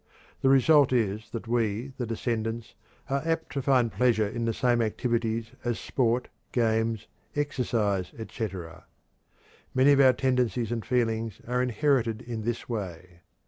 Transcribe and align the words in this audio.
The 0.41 0.49
result 0.49 0.91
is 0.91 1.29
that 1.29 1.47
we, 1.47 1.93
the 1.99 2.07
descendants, 2.07 2.73
are 3.07 3.21
apt 3.23 3.51
to 3.51 3.61
find 3.61 3.91
pleasure 3.91 4.27
in 4.27 4.45
the 4.45 4.51
same 4.51 4.81
activities 4.81 5.51
as 5.63 5.77
sport, 5.77 6.27
games, 6.51 7.05
exercise, 7.35 8.11
etc. 8.17 8.85
Many 9.75 9.91
of 9.91 9.99
our 10.01 10.13
tendencies 10.13 10.71
and 10.71 10.83
feelings 10.83 11.39
are 11.47 11.61
inherited 11.61 12.23
in 12.23 12.41
this 12.41 12.67
way. 12.67 13.19